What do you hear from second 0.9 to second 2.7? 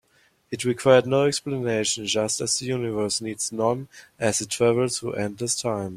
no explanation, just as the